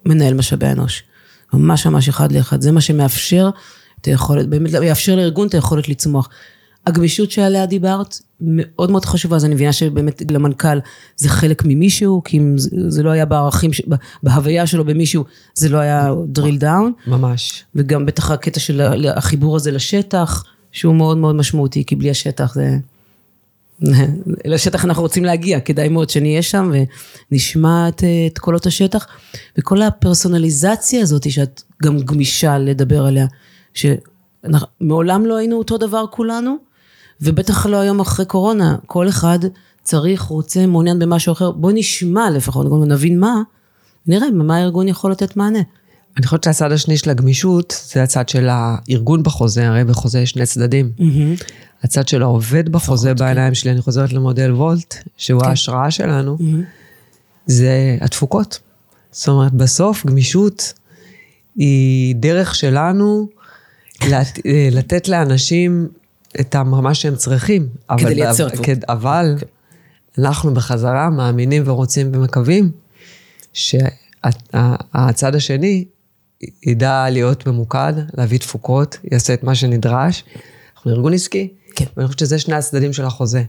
[0.05, 1.03] מנהל משאבי אנוש.
[1.53, 2.61] ממש ממש אחד לאחד.
[2.61, 3.49] זה מה שמאפשר
[4.01, 6.29] את היכולת, באמת יאפשר לארגון את היכולת לצמוח.
[6.87, 10.79] הגמישות שעליה דיברת, מאוד מאוד חשובה, אז אני מבינה שבאמת למנכ"ל
[11.15, 13.81] זה חלק ממישהו, כי אם זה, זה לא היה בערכים, ש-
[14.23, 17.07] בהוויה שלו במישהו, זה לא היה drill down.
[17.07, 17.63] ממש.
[17.75, 18.81] וגם בטח הקטע של
[19.15, 22.77] החיבור הזה לשטח, שהוא מאוד מאוד משמעותי, כי בלי השטח זה...
[24.45, 26.71] לשטח אנחנו רוצים להגיע, כדאי מאוד שנהיה שם
[27.31, 29.07] ונשמע את, את קולות השטח.
[29.57, 33.27] וכל הפרסונליזציה הזאת, שאת גם גמישה לדבר עליה,
[33.73, 36.55] שמעולם לא היינו אותו דבר כולנו,
[37.21, 39.39] ובטח לא היום אחרי קורונה, כל אחד
[39.83, 43.41] צריך, רוצה, מעוניין במשהו אחר, בוא נשמע לפחות, נבין מה,
[44.07, 45.59] נראה מה הארגון יכול לתת מענה.
[46.17, 50.45] אני חושבת שהצד השני של הגמישות, זה הצד של הארגון בחוזה, הרי בחוזה יש שני
[50.45, 50.91] צדדים.
[51.83, 56.37] הצד של העובד בחוזה בעיניים שלי, אני חוזרת למודל וולט, שהוא ההשראה שלנו,
[57.45, 58.59] זה התפוקות.
[59.11, 60.73] זאת אומרת, בסוף גמישות
[61.55, 63.29] היא דרך שלנו
[64.09, 65.87] לת, אה, לתת לאנשים
[66.39, 67.67] את מה שהם צריכים.
[67.89, 68.65] אבל- לייצר תפוקות.
[68.65, 69.35] כד- אבל
[70.17, 72.71] אנחנו בחזרה מאמינים ורוצים ומקווים
[73.53, 75.85] שהצד השני
[76.63, 80.23] ידע להיות ממוקד, להביא תפוקות, יעשה את מה שנדרש.
[80.75, 81.85] אנחנו ארגון עסקי, כן.
[81.97, 83.43] ואני חושבת שזה שני הצדדים של החוזה.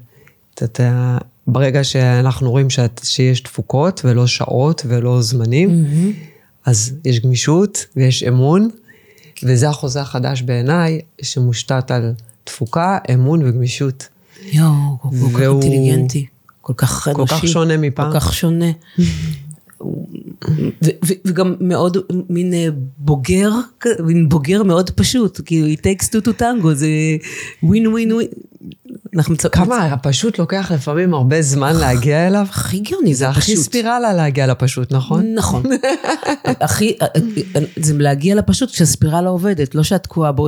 [0.54, 5.84] אתה- אתה, ברגע שאנחנו רואים שאת, שיש תפוקות ולא שעות ולא זמנים,
[6.66, 8.68] אז יש גמישות ויש אמון,
[9.44, 12.12] וזה החוזה החדש בעיניי, שמושתת על
[12.44, 14.08] תפוקה, אמון וגמישות.
[14.52, 16.26] יואו, כל כך אינטליגנטי,
[16.60, 17.34] כל כך כל אנושי.
[17.34, 18.12] כך שונה מפעם.
[18.12, 18.70] כל כך שונה.
[21.24, 21.96] וגם מאוד
[22.30, 23.50] מין אה, בוגר,
[24.00, 26.86] מין בוגר מאוד פשוט, כאילו, it takes two to tango, זה
[27.62, 28.28] ווין ווין ווין.
[29.52, 32.46] כמה פשוט לוקח לפעמים הרבה זמן להגיע אליו.
[32.50, 33.64] הכי גאוני, זה זה הכי פשוט.
[33.64, 35.34] ספירלה להגיע לפשוט, נכון?
[35.34, 35.62] נכון.
[36.44, 36.96] הכי,
[37.76, 40.32] זה להגיע לפשוט כשהספירלה עובדת, לא שאת תקועה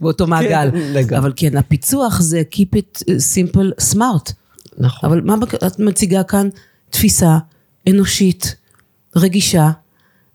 [0.00, 0.70] באותו מעגל.
[0.74, 1.18] לגמרי.
[1.18, 4.32] אבל כן, הפיצוח זה keep it simple smart.
[4.78, 5.10] נכון.
[5.10, 5.34] אבל מה
[5.66, 6.48] את מציגה כאן?
[6.90, 7.38] תפיסה
[7.88, 8.56] אנושית,
[9.16, 9.70] רגישה,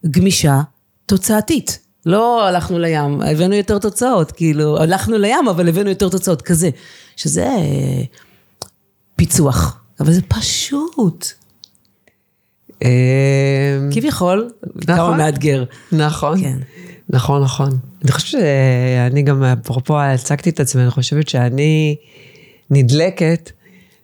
[0.05, 0.61] גמישה,
[1.05, 1.79] תוצאתית.
[2.05, 6.69] לא הלכנו לים, הבאנו יותר תוצאות, כאילו, הלכנו לים, אבל הבאנו יותר תוצאות, כזה.
[7.15, 8.03] שזה אה,
[9.15, 9.79] פיצוח.
[9.99, 11.25] אבל זה פשוט.
[12.83, 14.95] אה, כביכול, נכון.
[14.95, 15.63] כמה מאתגר.
[15.91, 16.41] נכון.
[16.41, 16.57] כן.
[17.09, 17.69] נכון, נכון.
[18.03, 21.95] אני חושבת שאני גם, אפרופו הצגתי את עצמי, אני חושבת שאני
[22.69, 23.51] נדלקת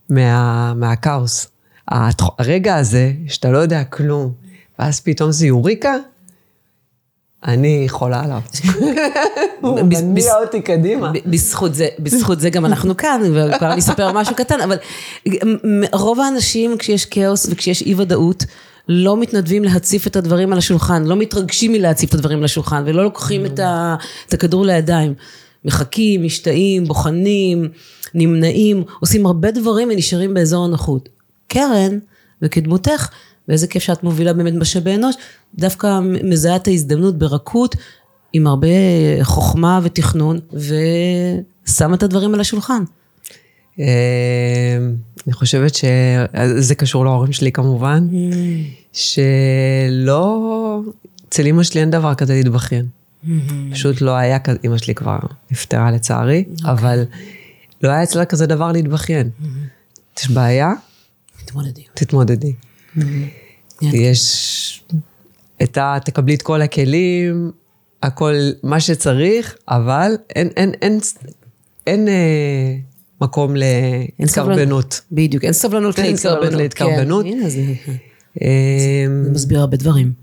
[0.09, 1.47] מה, מהכאוס.
[1.87, 4.33] הרגע הזה, שאתה לא יודע כלום,
[4.81, 5.95] ואז פתאום זה יוריקה,
[7.43, 8.41] אני חולה עליו.
[9.61, 11.11] הוא מניע אותי קדימה.
[11.25, 14.77] בזכות זה, בזכות זה גם אנחנו כאן, וכבר אני אספר משהו קטן, אבל
[15.93, 18.45] רוב האנשים כשיש כאוס וכשיש אי ודאות,
[18.87, 23.03] לא מתנדבים להציף את הדברים על השולחן, לא מתרגשים מלהציף את הדברים על השולחן, ולא
[23.03, 23.95] לוקחים את, ה,
[24.27, 25.13] את הכדור לידיים.
[25.65, 27.69] מחכים, משתאים, בוחנים,
[28.13, 31.09] נמנעים, עושים הרבה דברים ונשארים באזור הנוחות.
[31.47, 31.97] קרן,
[32.41, 33.09] וכדמותך,
[33.51, 35.15] ואיזה כיף שאת מובילה באמת משאבי אנוש,
[35.55, 37.75] דווקא מזהה את ההזדמנות ברכות,
[38.33, 38.67] עם הרבה
[39.23, 42.83] חוכמה ותכנון, ושמה את הדברים על השולחן.
[43.79, 43.85] אה,
[45.27, 48.07] אני חושבת שזה קשור להורים שלי כמובן,
[48.93, 50.81] שלא,
[51.29, 52.85] אצל אמא שלי אין דבר כזה להתבכיין.
[53.71, 55.19] פשוט לא היה כזה, אמא שלי כבר
[55.51, 57.03] נפטרה לצערי, אבל
[57.83, 59.29] לא היה אצלה כזה דבר להתבכיין.
[60.19, 60.71] יש בעיה,
[61.45, 61.83] תתמודדי.
[61.93, 62.53] תתמודדי.
[63.81, 64.83] יש,
[65.63, 65.97] את ה...
[66.05, 67.51] תקבלי את כל הכלים,
[68.03, 70.99] הכל מה שצריך, אבל אין, אין, אין,
[71.87, 72.75] אין אה,
[73.21, 73.53] מקום.
[74.19, 75.01] להתקרבנות.
[75.11, 77.25] בדיוק, אין סבלנות אין סבלנות להתקרבנות.
[77.25, 77.61] כן, הנה, זה,
[78.41, 78.47] אה,
[79.25, 80.13] זה מסביר הרבה דברים.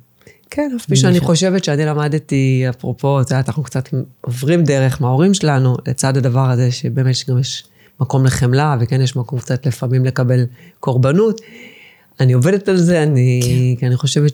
[0.51, 3.89] כן, אף פי שאני חושבת שאני למדתי, אפרופו, את יודעת, אנחנו קצת
[4.21, 7.65] עוברים דרך מההורים שלנו, לצד הדבר הזה, שבאמת גם יש
[8.01, 10.47] מקום לחמלה, וכן יש מקום קצת לפעמים לקבל
[10.81, 11.41] קורבנות.
[12.21, 13.41] אני עובדת על זה, אני,
[13.79, 14.33] כי אני חושבת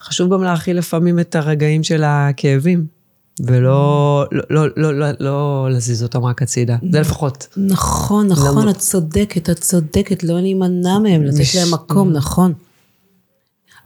[0.00, 2.86] שחשוב גם להכיל לפעמים את הרגעים של הכאבים,
[3.46, 6.76] ולא לא, לא, לא, לא, לא להזיז אותם רק הצידה.
[6.92, 7.48] זה לפחות.
[7.56, 8.70] נכון, נכון, למה?
[8.70, 12.52] את צודקת, את צודקת, לא להימנע מהם, לתת מש- להם מקום, נכון.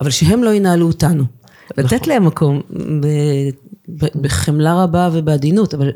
[0.00, 1.24] אבל שהם לא ינהלו אותנו.
[1.78, 2.60] לתת להם מקום
[4.20, 5.90] בחמלה רבה ובעדינות, אבל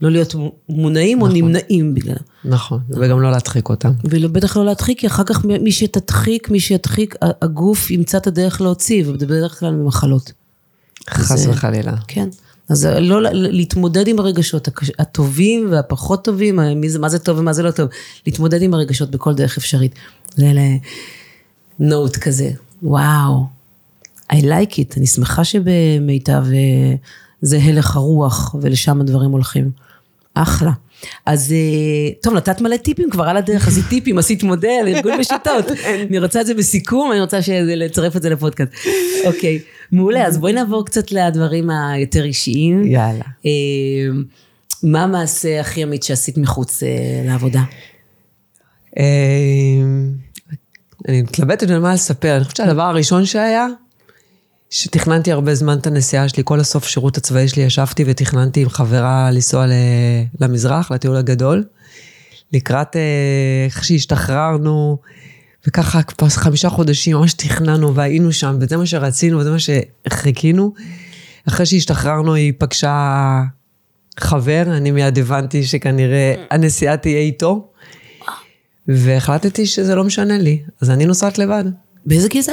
[0.00, 0.34] לא להיות
[0.68, 2.16] מונעים או נמנעים בגלל.
[2.44, 3.92] נכון, וגם לא להדחיק אותם.
[4.04, 9.04] ובטח לא להדחיק, כי אחר כך מי שתדחיק, מי שידחיק, הגוף ימצא את הדרך להוציא,
[9.06, 10.32] ובדרך כלל ממחלות.
[11.10, 11.92] חס וחלילה.
[12.08, 12.28] כן.
[12.68, 16.58] אז לא להתמודד עם הרגשות הטובים והפחות טובים,
[17.00, 17.88] מה זה טוב ומה זה לא טוב,
[18.26, 19.94] להתמודד עם הרגשות בכל דרך אפשרית.
[20.34, 20.52] זה
[21.80, 22.50] לנוט כזה,
[22.82, 23.46] וואו,
[24.32, 26.94] I like it, אני שמחה שבמיטב אה,
[27.42, 29.70] זה הלך הרוח ולשם הדברים הולכים.
[30.34, 30.70] אחלה.
[31.26, 35.66] אז אה, טוב, נתת מלא טיפים כבר על הדרך, עשית טיפים, עשית מודל, ארגון בשיטות.
[36.08, 37.38] אני רוצה את זה בסיכום, אני רוצה
[37.76, 38.72] לצרף את זה לפודקאסט.
[39.26, 39.58] אוקיי,
[39.92, 42.84] מעולה, אז בואי נעבור קצת לדברים היותר אישיים.
[42.84, 43.24] יאללה.
[43.46, 43.50] אה,
[44.82, 46.82] מה המעשה הכי אמיץ שעשית מחוץ
[47.26, 47.62] לעבודה?
[51.08, 53.66] אני מתלבטת על מה לספר, אני חושבת שהדבר הראשון שהיה,
[54.70, 59.30] שתכננתי הרבה זמן את הנסיעה שלי, כל הסוף שירות הצבאי שלי ישבתי ותכננתי עם חברה
[59.30, 59.66] לנסוע
[60.40, 61.64] למזרח, לטיול הגדול.
[62.52, 63.02] לקראת אה,
[63.66, 64.98] איך שהשתחררנו,
[65.66, 70.72] וככה חמישה חודשים ממש תכננו והיינו שם, וזה מה שרצינו וזה מה שחיכינו.
[71.48, 73.42] אחרי שהשתחררנו היא פגשה
[74.20, 77.72] חבר, אני מיד הבנתי שכנראה הנסיעה תהיה איתו.
[78.88, 81.64] והחלטתי שזה לא משנה לי, אז אני נוסעת לבד.
[82.06, 82.52] באיזה גיל זה?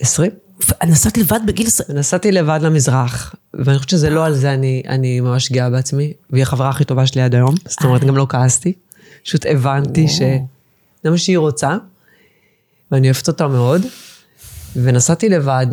[0.00, 0.43] עשרים.
[0.86, 1.66] נסעת לבד בגיל?
[1.94, 6.42] נסעתי לבד למזרח, ואני חושבת שזה לא על זה אני, אני ממש גאה בעצמי, והיא
[6.42, 8.72] החברה הכי טובה שלי עד היום, זאת אומרת, גם לא כעסתי.
[9.24, 11.76] פשוט הבנתי שזה מה שהיא רוצה,
[12.90, 13.82] ואני אוהבת אותה מאוד,
[14.76, 15.66] ונסעתי לבד,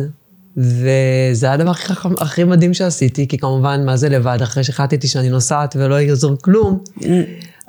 [0.56, 4.38] וזה היה הדבר הכי, הכי מדהים שעשיתי, כי כמובן, מה זה לבד?
[4.42, 6.84] אחרי שהחלטתי שאני נוסעת ולא יעזור כלום,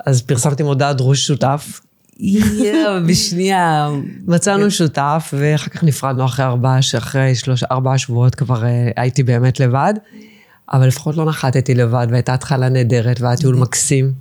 [0.06, 1.80] אז פרסמתי מודעת דרוש שותף.
[2.18, 3.90] יואו, בשנייה.
[4.26, 9.60] מצאנו שותף, ואחר כך נפרדנו אחרי ארבעה, אחרי שלושה, ארבעה שבועות כבר אה, הייתי באמת
[9.60, 9.94] לבד,
[10.72, 14.12] אבל לפחות לא נחתתי לבד, והייתה התחלה נהדרת, והיה טיול מקסים.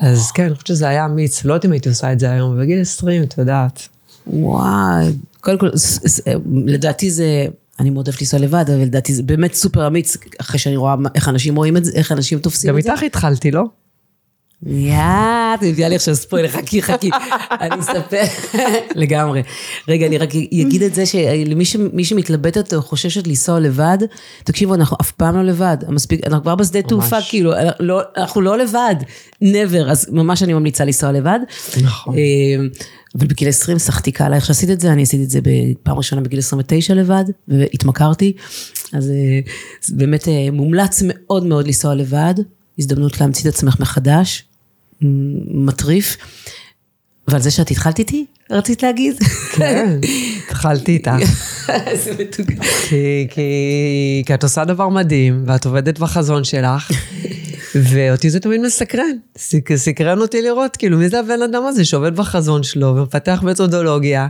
[0.00, 2.60] אז כן, אני חושבת שזה היה אמיץ, לא יודעת אם הייתי עושה את זה היום,
[2.60, 3.88] בגיל 20, את יודעת.
[4.26, 5.68] וואי, קודם כל,
[6.66, 7.46] לדעתי זה,
[7.80, 11.28] אני מאוד אוהבת לנסוע לבד, אבל לדעתי זה באמת סופר אמיץ, אחרי שאני רואה איך
[11.28, 12.88] אנשים רואים את זה, איך אנשים תופסים את זה.
[12.88, 13.64] גם איתך התחלתי, לא?
[14.66, 14.94] יא,
[15.54, 17.10] את מביאה לי עכשיו ספוילר, חכי, חכי,
[17.60, 18.22] אני אספר,
[18.94, 19.42] לגמרי.
[19.88, 23.98] רגע, אני רק אגיד את זה שלמי שמתלבטת או חוששת לנסוע לבד,
[24.44, 28.58] תקשיבו, אנחנו אף פעם לא לבד, מספיק, אנחנו כבר בשדה תעופה, כאילו, לא, אנחנו לא
[28.58, 28.94] לבד,
[29.44, 31.38] never, אז ממש אני ממליצה לנסוע לבד.
[31.82, 32.14] נכון.
[32.14, 32.20] אה,
[33.18, 36.22] אבל בגיל 20 שחתי קהל איך שעשית את זה, אני עשיתי את זה בפעם ראשונה
[36.22, 38.32] בגיל 29 לבד, והתמכרתי.
[38.92, 39.40] אז אה,
[39.88, 42.34] באמת אה, מומלץ מאוד מאוד לנסוע לבד,
[42.78, 44.49] הזדמנות להמציא את עצמך מחדש.
[45.50, 46.16] מטריף.
[47.28, 49.14] ועל זה שאת התחלת איתי, רצית להגיד?
[49.56, 49.98] כן,
[50.46, 51.10] התחלתי איתך.
[51.86, 52.54] איזה מתוקה.
[53.30, 56.90] כי, את עושה דבר מדהים, ואת עובדת בחזון שלך,
[57.74, 59.16] ואותי זה תמיד מסקרן.
[59.76, 64.26] סקרן אותי לראות, כאילו, מי זה הבן אדם הזה שעובד בחזון שלו ומפתח מתודולוגיה.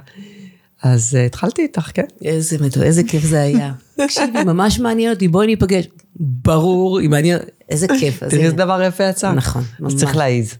[0.82, 2.04] אז uh, התחלתי איתך, כן.
[2.24, 3.72] איזה איזה כיף זה היה.
[3.96, 5.84] תקשיבי, ממש מעניין אותי, בואי ניפגש.
[6.16, 8.24] ברור, היא מעניינת, איזה כיף.
[8.24, 9.32] תראי איזה דבר יפה יצא.
[9.32, 9.92] נכון, ממש.
[9.92, 10.54] אז צריך להעיז.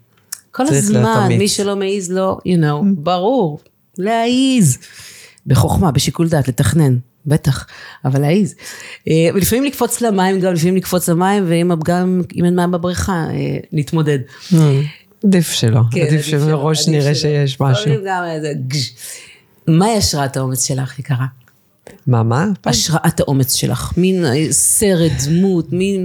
[0.51, 3.61] כל הזמן, מי שלא מעז לא, you know, ברור,
[3.99, 4.79] להעיז.
[5.47, 7.67] בחוכמה, בשיקול דעת, לתכנן, בטח,
[8.05, 8.55] אבל להעיז.
[9.09, 13.59] אה, ולפעמים לקפוץ למים, גם לפעמים לקפוץ למים, ואם גם אם אין מים בבריכה, אה,
[13.73, 14.19] להתמודד.
[15.25, 17.93] עדיף שלא, כן, עדיף שמראש נראה שיש משהו.
[19.79, 21.27] מהי השראת האומץ שלך, יקרה?
[22.07, 22.47] מה, מה?
[22.65, 25.99] השראת האומץ שלך, מין אה, סרט, דמות, מי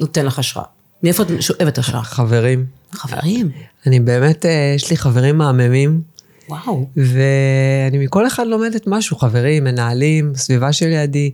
[0.00, 0.64] נותן לך השראה?
[1.02, 2.02] מאיפה את שואבת השראה?
[2.02, 2.66] חברים.
[2.92, 3.50] חברים?
[3.86, 6.02] אני באמת, אה, יש לי חברים מהממים.
[6.48, 6.88] וואו.
[6.96, 11.30] ואני מכל אחד לומדת משהו, חברים, מנהלים, סביבה שלידי.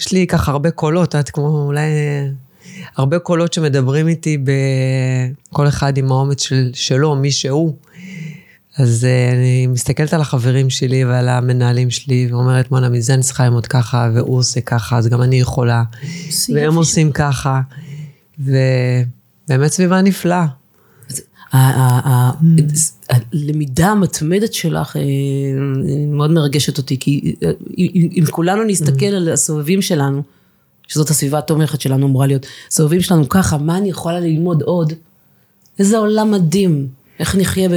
[0.00, 1.80] יש לי ככה הרבה קולות, את כמו אולי...
[1.80, 2.28] אה,
[2.96, 7.76] הרבה קולות שמדברים איתי בכל אחד עם האומץ של, שלו, מי שהוא.
[8.78, 13.44] אז uh, אני מסתכלת על החברים שלי ועל המנהלים שלי, ואומרת, בואנה, מזה אני צריכה
[13.44, 15.82] ללמוד ככה, והוא עושה ככה, אז גם אני יכולה.
[16.54, 17.60] והם עושים ככה,
[18.38, 20.46] ובאמת סביבה נפלאה.
[23.32, 25.02] הלמידה המתמדת שלך אה,
[26.08, 27.50] מאוד מרגשת אותי, כי אה,
[28.18, 30.22] אם כולנו נסתכל על הסובבים שלנו,
[30.88, 34.92] שזאת הסביבה התומכת שלנו אמורה להיות, הסובבים שלנו ככה, מה אני יכולה ללמוד עוד?
[35.78, 36.88] איזה עולם מדהים,
[37.18, 37.74] איך נחיה ב...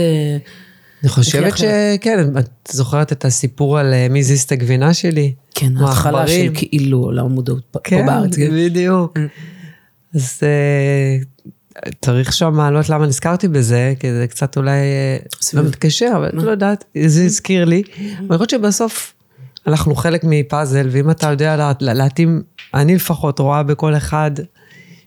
[1.04, 5.34] אני חושבת שכן, את זוכרת את הסיפור על אה, מי זיז את הגבינה שלי?
[5.54, 8.36] כן, ההתחלה של כאילו עולם המודעות פה כן, בארץ.
[8.36, 9.18] כן, בדיוק.
[9.18, 9.26] אה.
[10.16, 14.80] אז uh, צריך שם, לא יודעת למה נזכרתי בזה, כי זה קצת אולי
[15.54, 17.84] לא מתקשר, אבל לא יודעת, זה הזכיר לי.
[18.00, 19.14] אני חושבת שבסוף
[19.68, 22.42] אנחנו חלק מפאזל, ואם אתה יודע להתאים,
[22.74, 24.32] אני לפחות רואה בכל אחד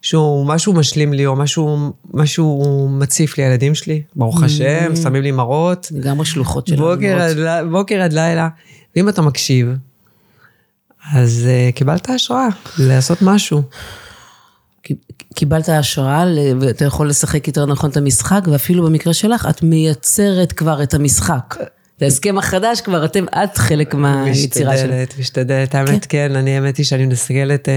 [0.05, 5.31] שהוא משהו משלים לי, או משהו, משהו מציף לי, הילדים שלי, ברוך השם, שמים לי
[5.31, 5.89] מראות.
[5.95, 6.83] לגמרי שלוחות שלנו.
[6.83, 7.37] בוקר עד,
[7.71, 8.49] בוקר עד לילה.
[8.97, 9.69] ואם אתה מקשיב,
[11.13, 13.63] אז uh, קיבלת השראה לעשות משהו.
[15.35, 16.25] קיבלת השראה
[16.61, 21.57] ואתה יכול לשחק יותר נכון את המשחק, ואפילו במקרה שלך, את מייצרת כבר את המשחק.
[22.01, 24.85] להסכם החדש כבר, אתם, את חלק מהיצירה שלך.
[24.85, 25.75] משתדלת, משתדלת.
[25.75, 27.69] האמת, כן, אני, האמת היא שאני מסתכלת...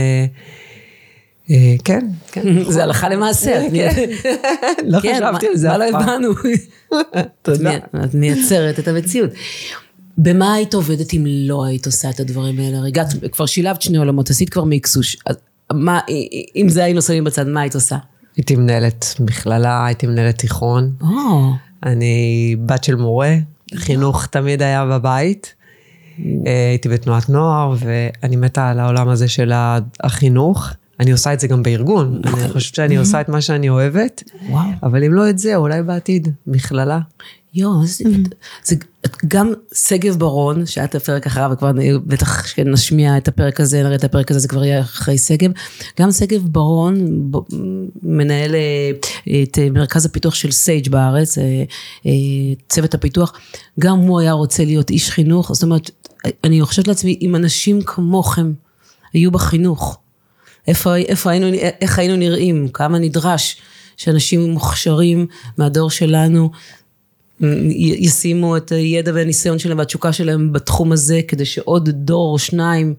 [1.52, 2.42] אה, אה, כן, כן.
[2.74, 3.66] זה הלכה למעשה.
[3.68, 3.80] את מי-
[4.92, 6.10] לא כן, חשבתי מה- על זה מה אף לא פעם.
[6.10, 6.30] הבנו?
[7.42, 7.72] תודה.
[8.04, 9.30] את מייצרת את המציאות.
[10.18, 12.78] במה היית עובדת אם לא היית עושה את הדברים האלה?
[12.78, 15.18] הרי הגעת, כבר שילבת שני עולמות, עשית כבר מיקסוש.
[15.74, 16.00] מה,
[16.56, 17.98] אם זה היינו שמים בצד, מה היית עושה?
[18.38, 20.92] הייתי מנהלת מכללה, הייתי מנהלת תיכון.
[21.86, 23.36] אני בת של מורה,
[23.76, 25.54] חינוך תמיד היה בבית.
[26.20, 29.52] אה, הייתי בתנועת נוער, ואני מתה על העולם הזה של
[30.00, 30.70] החינוך.
[31.00, 32.22] אני עושה את זה גם בארגון.
[32.26, 34.70] אני חושבת שאני עושה את מה שאני אוהבת, וואו.
[34.84, 37.00] אבל אם לא את זה, אולי בעתיד, מכללה.
[37.54, 38.04] יואו, זה,
[38.64, 38.76] זה
[39.28, 41.72] גם שגב ברון, שאת הפרק אחריו, וכבר
[42.06, 45.52] בטח כשנשמיע את הפרק הזה, נראה את הפרק הזה, זה כבר יהיה אחרי שגב.
[46.00, 47.22] גם שגב ברון,
[48.04, 48.92] מנהל אה,
[49.44, 52.14] את אה, מרכז הפיתוח של סייג' בארץ, אה,
[52.70, 53.34] צוות הפיתוח,
[53.80, 55.54] גם הוא היה רוצה להיות איש חינוך.
[55.54, 55.92] זאת אומרת,
[56.44, 58.54] אני חושבת לעצמי, אם אנשים כמוכם
[59.14, 59.98] היו בחינוך,
[60.68, 61.48] איפה, איפה היינו,
[61.82, 63.58] איך היינו נראים, כמה נדרש
[63.98, 65.28] שאנשים מוכשרים
[65.58, 66.50] מהדור שלנו
[68.00, 72.94] ישימו את הידע והניסיון שלהם והתשוקה שלהם בתחום הזה, כדי שעוד דור או שניים,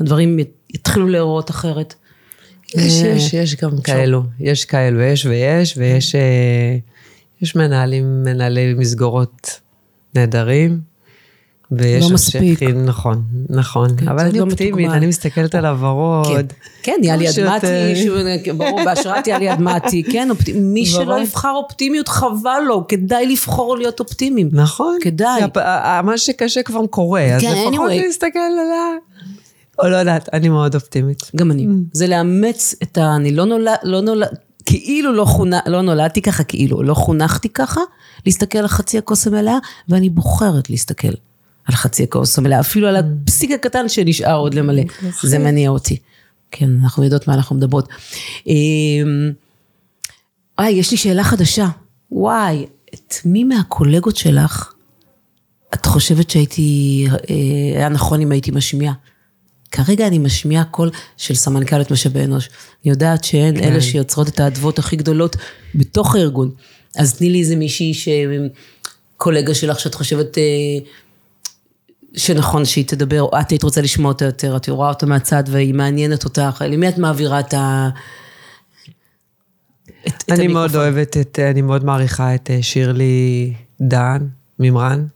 [0.00, 0.38] הדברים
[0.74, 1.94] יתחילו להיראות אחרת.
[2.74, 4.22] יש, אה, יש, יש גם כאלו.
[4.40, 6.76] יש כאלו, יש ויש, ויש אה,
[7.42, 9.60] יש מנהלים, מנהלי מסגרות
[10.14, 10.80] נהדרים.
[11.72, 12.58] ויש לא מספיק.
[12.58, 13.96] חינוך, נכון, נכון.
[13.96, 14.90] כן, אבל אני גם אופטימית.
[14.90, 16.26] אני מסתכלת על הוורוד.
[16.26, 16.46] כן,
[16.82, 21.20] כן, יאלי כמו אדמתי, ברור, בהשראת יאלי אדמתי, כן, מי שלא.
[21.20, 24.48] יבחר אופטימיות, חבל לו, כדאי לבחור להיות אופטימיים.
[24.52, 24.98] נכון.
[25.02, 25.42] כדאי.
[26.04, 27.90] מה שקשה כבר קורה, אז כן, לפחות.
[27.90, 28.96] להסתכל על ה...
[29.78, 31.30] או לא יודעת, אני מאוד אופטימית.
[31.36, 31.66] גם אני.
[31.92, 33.16] זה לאמץ את ה...
[33.16, 33.74] אני לא נולד...
[33.82, 34.28] לא נולד
[34.64, 35.50] כאילו לא, חונ...
[35.66, 37.80] לא נולדתי ככה, כאילו לא חונכתי ככה,
[38.26, 41.08] להסתכל על חצי הכוס המלאה, ואני בוחרת להסתכל
[41.66, 44.82] על חצי הכוס המלאה, אפילו על הפסיק הקטן שנשאר עוד למלא.
[45.22, 45.98] זה מניע אותי.
[46.50, 47.88] כן, אנחנו יודעות מה אנחנו מדברות.
[50.58, 51.68] וואי, יש לי שאלה חדשה.
[52.10, 54.72] וואי, את מי מהקולגות שלך
[55.74, 57.34] את חושבת שהייתי, אה,
[57.78, 58.94] היה נכון אם הייתי משמיעה?
[59.70, 62.48] כרגע אני משמיעה קול של סמנכ"לת משאבי אנוש.
[62.84, 65.36] אני יודעת שהן אלה שיוצרות את האדוות הכי גדולות
[65.74, 66.50] בתוך הארגון.
[66.96, 68.08] אז תני לי איזה מישהי ש...
[69.16, 70.42] קולגה שלך שאת חושבת אה,
[72.16, 75.74] שנכון שהיא תדבר, או את היית רוצה לשמוע אותה יותר, את רואה אותה מהצד והיא
[75.74, 77.88] מעניינת אותך, למי את מעבירה את ה...
[80.06, 80.80] את, את אני מאוד המיקרופון?
[80.80, 84.26] אוהבת את, אני מאוד מעריכה את אה, שירלי דן,
[84.58, 85.06] מימרן.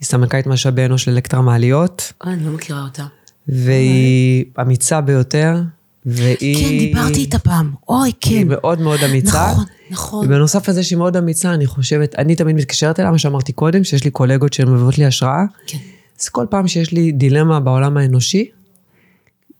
[0.00, 3.06] היא סמנכ"לית משאבי אנוש של אלקטרה מעליות, אה, אני לא מכירה אותה.
[3.48, 5.62] והיא אמיצה ביותר,
[6.06, 6.68] והיא...
[6.68, 7.72] כן, דיברתי איתה פעם.
[7.88, 8.30] אוי, כן.
[8.30, 9.50] היא מאוד מאוד אמיצה.
[9.52, 10.26] נכון, נכון.
[10.26, 14.04] ובנוסף לזה שהיא מאוד אמיצה, אני חושבת, אני תמיד מתקשרת אליה, מה שאמרתי קודם, שיש
[14.04, 15.44] לי קולגות שהן מביאות לי השראה.
[15.66, 15.78] כן.
[16.20, 18.50] אז כל פעם שיש לי דילמה בעולם האנושי,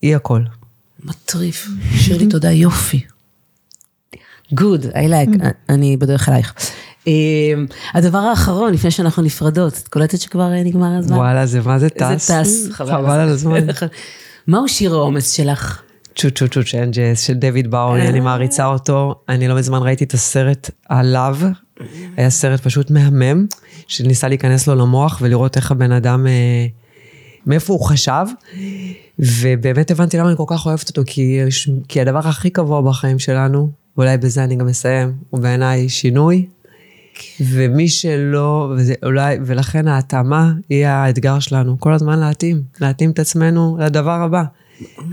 [0.02, 0.42] היא הכל.
[1.04, 1.68] מטריף.
[1.96, 3.00] שירלי, תודה, יופי.
[4.52, 6.54] good, I like, אני בדרך אלייך.
[7.08, 7.12] אה,
[7.94, 11.16] הדבר האחרון, לפני שאנחנו נפרדות, את קולטת שכבר אה, נגמר הזמן?
[11.16, 12.26] וואלה, זה מה זה טס?
[12.28, 13.66] זה טס, חבל על הזמן.
[14.46, 15.82] מהו שיר האומץ שלך?
[16.16, 19.14] צ'ו צ'ו צ'ו צ'נג'ס של דיוויד בואי, אני מעריצה אותו.
[19.28, 21.36] אני לא מזמן ראיתי את הסרט עליו.
[22.16, 23.46] היה סרט פשוט מהמם,
[23.88, 26.66] שניסה להיכנס לו למוח ולראות איך הבן אדם, אה,
[27.46, 28.24] מאיפה הוא חשב.
[29.18, 31.40] ובאמת הבנתי למה אני כל כך אוהבת אותו, כי,
[31.88, 36.46] כי הדבר הכי קבוע בחיים שלנו, ואולי בזה אני גם אסיים, הוא בעיניי שינוי.
[37.40, 43.78] ומי שלא, וזה אולי, ולכן ההתאמה היא האתגר שלנו, כל הזמן להתאים, להתאים את עצמנו
[43.80, 44.42] לדבר הבא,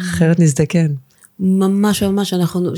[0.02, 0.88] אחרת נזדקן.
[1.40, 2.70] ממש ממש, אנחנו,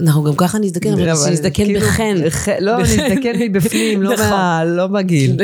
[0.00, 2.16] אנחנו גם ככה נזדקן, אבל שנזדקן כאילו, בחן.
[2.30, 4.26] ח- לא, נזדקן מבפנים, לא נכון.
[4.30, 5.36] מה- לא בגיל.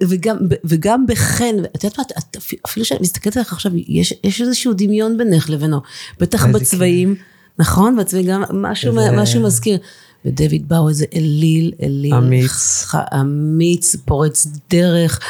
[0.00, 2.36] וגם, וגם בחן, את יודעת מה, את-
[2.66, 5.80] אפילו שאני מסתכלת עליך עכשיו, יש, יש איזשהו דמיון בינך לבינו,
[6.20, 7.14] בטח בצבעים,
[7.58, 7.96] נכון?
[7.96, 9.78] בצבעים גם משהו, משהו מזכיר.
[10.26, 12.14] ודויד באו איזה אליל, אליל.
[12.14, 12.84] אמיץ.
[13.20, 15.20] אמיץ, פורץ דרך,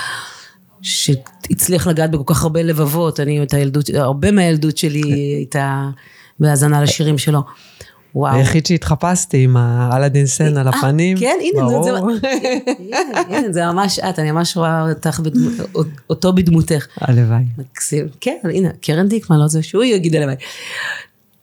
[0.83, 3.21] שהצליח לגעת בכל כך הרבה לבבות.
[3.21, 5.03] אני, את הילדות, הרבה מהילדות שלי
[5.37, 5.91] הייתה
[6.41, 7.43] בהאזנה לשירים שלו.
[8.14, 8.37] וואו.
[8.37, 11.18] היחיד שהתחפשתי עם האלאדין סן על אה, הפנים.
[11.18, 12.14] כן, הנה, זה- ברור.
[12.14, 12.28] זה...
[12.78, 12.97] הנה,
[13.39, 15.78] הנה, זה ממש את, אני ממש רואה אותך, בדמו-
[16.11, 16.87] אותו בדמותך.
[17.01, 17.45] הלוואי.
[17.59, 18.07] מקסים.
[18.20, 20.35] כן, הנה, קרן דיקמן, לא זה שהוא יגיד הלוואי.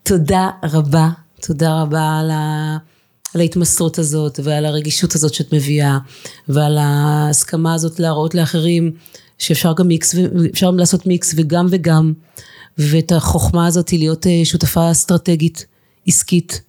[0.03, 1.09] תודה רבה,
[1.41, 2.77] תודה רבה על, ה...
[3.36, 5.97] על ההתמסרות הזאת ועל הרגישות הזאת שאת מביאה
[6.47, 8.91] ועל ההסכמה הזאת להראות לאחרים
[9.38, 10.15] שאפשר גם מיקס,
[10.53, 12.13] אפשר לעשות מיקס וגם וגם
[12.77, 15.65] ואת החוכמה הזאת להיות אה, שותפה אסטרטגית
[16.07, 16.61] עסקית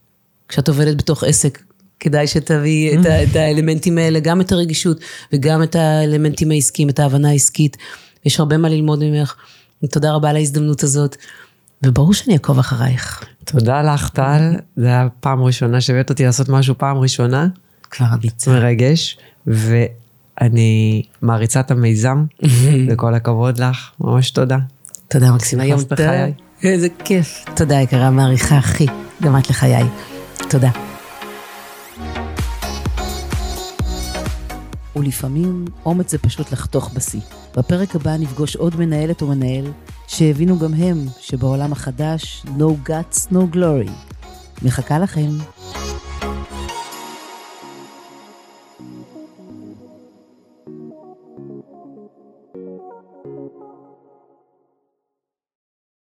[0.49, 1.63] כשאת עובדת בתוך עסק
[2.01, 5.01] כדאי שתביאי את, ה- את האלמנטים האלה, גם את הרגישות
[5.33, 7.77] וגם את האלמנטים העסקיים, את ההבנה העסקית.
[8.25, 9.35] יש הרבה מה ללמוד ממך.
[9.91, 11.17] תודה רבה על ההזדמנות הזאת,
[11.87, 13.25] וברור שאני אעקוב אחרייך.
[13.45, 14.55] תודה לך, טל.
[14.77, 17.47] זה היה פעם ראשונה שהבאת אותי לעשות משהו פעם ראשונה.
[17.91, 18.51] כבר אמיצה.
[18.51, 22.25] מרגש, ואני מעריצה את המיזם,
[22.89, 24.59] וכל הכבוד לך, ממש תודה.
[25.09, 25.99] תודה מקסימה, יום טוב.
[26.63, 27.45] איזה כיף.
[27.57, 28.87] תודה יקרה, מעריכה הכי.
[29.23, 29.85] גם את לחיי.
[30.51, 30.71] תודה.
[34.97, 37.42] ולפעמים אומץ זה פשוט לחתוך בשיא.
[37.57, 39.65] בפרק הבא נפגוש עוד מנהלת או מנהל
[40.07, 43.91] שהבינו גם הם שבעולם החדש no guts no glory.
[44.63, 45.29] מחכה לכם.